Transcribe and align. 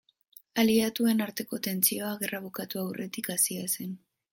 Aliatuen 0.63 1.21
arteko 1.27 1.61
tentsioa 1.69 2.17
gerra 2.25 2.43
bukatu 2.49 2.85
aurretik 2.87 3.35
hasia 3.37 3.73
zen. 3.79 3.99